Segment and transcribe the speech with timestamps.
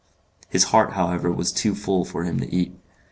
[0.49, 2.73] His heart, however, was too full for him to eat.